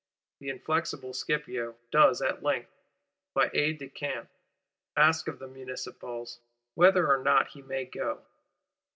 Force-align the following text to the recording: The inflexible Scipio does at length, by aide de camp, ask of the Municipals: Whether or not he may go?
The 0.39 0.49
inflexible 0.49 1.13
Scipio 1.13 1.75
does 1.91 2.23
at 2.23 2.41
length, 2.41 2.71
by 3.35 3.51
aide 3.53 3.77
de 3.77 3.87
camp, 3.87 4.31
ask 4.97 5.27
of 5.27 5.37
the 5.37 5.47
Municipals: 5.47 6.39
Whether 6.73 7.07
or 7.07 7.19
not 7.21 7.49
he 7.49 7.61
may 7.61 7.85
go? 7.85 8.25